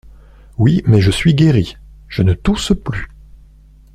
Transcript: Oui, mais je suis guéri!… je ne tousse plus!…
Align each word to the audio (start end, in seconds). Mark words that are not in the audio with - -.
Oui, 0.57 0.81
mais 0.87 0.99
je 0.99 1.11
suis 1.11 1.35
guéri!… 1.35 1.77
je 2.07 2.23
ne 2.23 2.33
tousse 2.33 2.73
plus!… 2.83 3.09